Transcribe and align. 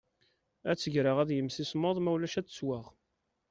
Ad 0.69 0.77
tt-greɣ 0.77 1.17
ad 1.19 1.29
yimsismeḍ 1.33 1.97
ma 1.99 2.11
ulac 2.15 2.35
ad 2.37 2.45
tettwaɣ. 2.47 2.85